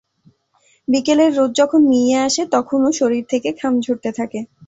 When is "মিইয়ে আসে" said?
1.89-2.43